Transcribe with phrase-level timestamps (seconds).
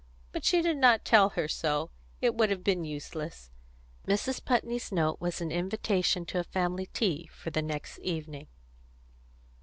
[0.31, 1.91] But she did not tell her so;
[2.21, 3.51] it would have been useless.
[4.07, 4.43] Mrs.
[4.43, 8.47] Putney's note was an invitation to a family tea for the next evening.